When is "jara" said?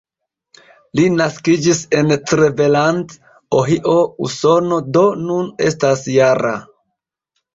6.15-6.55